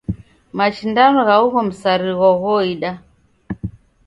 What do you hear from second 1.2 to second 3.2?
gha ugho msarigho ghoindana.